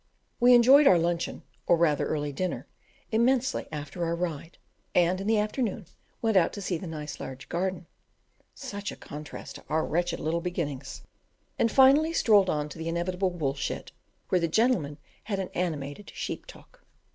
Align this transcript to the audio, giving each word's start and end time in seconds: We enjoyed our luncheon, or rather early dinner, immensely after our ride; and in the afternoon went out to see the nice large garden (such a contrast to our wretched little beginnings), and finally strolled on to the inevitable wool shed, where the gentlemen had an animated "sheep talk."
We 0.39 0.55
enjoyed 0.55 0.87
our 0.87 0.97
luncheon, 0.97 1.43
or 1.67 1.77
rather 1.77 2.07
early 2.07 2.31
dinner, 2.33 2.65
immensely 3.11 3.67
after 3.71 4.03
our 4.03 4.15
ride; 4.15 4.57
and 4.95 5.21
in 5.21 5.27
the 5.27 5.37
afternoon 5.37 5.85
went 6.23 6.35
out 6.35 6.53
to 6.53 6.61
see 6.63 6.79
the 6.79 6.87
nice 6.87 7.19
large 7.19 7.47
garden 7.49 7.85
(such 8.55 8.91
a 8.91 8.95
contrast 8.95 9.57
to 9.57 9.63
our 9.69 9.85
wretched 9.85 10.19
little 10.19 10.41
beginnings), 10.41 11.03
and 11.59 11.71
finally 11.71 12.13
strolled 12.13 12.49
on 12.49 12.67
to 12.69 12.79
the 12.79 12.89
inevitable 12.89 13.29
wool 13.29 13.53
shed, 13.53 13.91
where 14.29 14.41
the 14.41 14.47
gentlemen 14.47 14.97
had 15.25 15.37
an 15.37 15.49
animated 15.53 16.11
"sheep 16.15 16.47
talk." 16.47 16.83